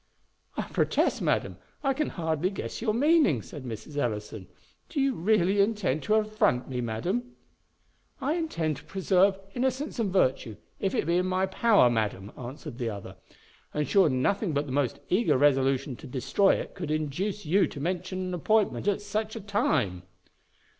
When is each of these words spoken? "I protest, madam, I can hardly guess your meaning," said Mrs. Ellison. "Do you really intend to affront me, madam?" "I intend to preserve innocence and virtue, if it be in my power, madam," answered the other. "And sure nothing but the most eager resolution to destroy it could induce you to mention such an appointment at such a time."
"I 0.57 0.63
protest, 0.63 1.21
madam, 1.21 1.57
I 1.83 1.93
can 1.93 2.09
hardly 2.09 2.49
guess 2.49 2.81
your 2.81 2.91
meaning," 2.91 3.43
said 3.43 3.65
Mrs. 3.65 3.97
Ellison. 3.97 4.47
"Do 4.89 4.99
you 4.99 5.13
really 5.13 5.61
intend 5.61 6.01
to 6.01 6.15
affront 6.15 6.67
me, 6.67 6.81
madam?" 6.81 7.35
"I 8.19 8.33
intend 8.33 8.77
to 8.77 8.83
preserve 8.85 9.37
innocence 9.53 9.99
and 9.99 10.11
virtue, 10.11 10.57
if 10.79 10.95
it 10.95 11.05
be 11.05 11.17
in 11.17 11.27
my 11.27 11.45
power, 11.45 11.87
madam," 11.87 12.31
answered 12.35 12.79
the 12.79 12.89
other. 12.89 13.15
"And 13.75 13.87
sure 13.87 14.09
nothing 14.09 14.53
but 14.53 14.65
the 14.65 14.71
most 14.71 14.99
eager 15.09 15.37
resolution 15.37 15.95
to 15.97 16.07
destroy 16.07 16.55
it 16.55 16.73
could 16.73 16.89
induce 16.89 17.45
you 17.45 17.67
to 17.67 17.79
mention 17.79 18.03
such 18.03 18.11
an 18.29 18.33
appointment 18.33 18.87
at 18.87 19.01
such 19.01 19.35
a 19.35 19.39
time." 19.39 20.01